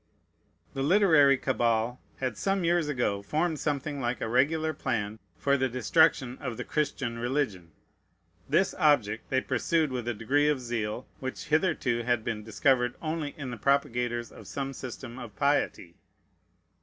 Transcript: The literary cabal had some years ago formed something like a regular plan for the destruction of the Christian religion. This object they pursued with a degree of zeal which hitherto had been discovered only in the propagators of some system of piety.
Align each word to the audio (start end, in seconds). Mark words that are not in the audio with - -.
The 0.73 0.81
literary 0.81 1.37
cabal 1.37 2.01
had 2.17 2.35
some 2.35 2.63
years 2.63 2.87
ago 2.87 3.21
formed 3.21 3.59
something 3.59 3.99
like 4.01 4.19
a 4.19 4.27
regular 4.27 4.73
plan 4.73 5.19
for 5.37 5.57
the 5.57 5.69
destruction 5.69 6.39
of 6.39 6.57
the 6.57 6.63
Christian 6.63 7.19
religion. 7.19 7.69
This 8.49 8.73
object 8.79 9.29
they 9.29 9.41
pursued 9.41 9.91
with 9.91 10.07
a 10.07 10.15
degree 10.15 10.47
of 10.49 10.59
zeal 10.59 11.05
which 11.19 11.49
hitherto 11.49 12.01
had 12.01 12.23
been 12.23 12.43
discovered 12.43 12.95
only 12.99 13.35
in 13.37 13.51
the 13.51 13.57
propagators 13.57 14.31
of 14.31 14.47
some 14.47 14.73
system 14.73 15.19
of 15.19 15.35
piety. 15.35 15.93